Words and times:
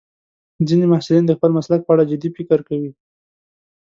ځینې 0.67 0.85
محصلین 0.91 1.23
د 1.27 1.31
خپل 1.37 1.51
مسلک 1.57 1.81
په 1.83 1.91
اړه 1.93 2.03
جدي 2.11 2.29
فکر 2.37 2.59
کوي. 2.69 2.91